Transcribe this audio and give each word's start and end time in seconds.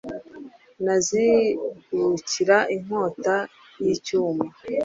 nanizibukira 0.83 2.57
inkota 2.75 3.35
y'icyuma 3.83 4.45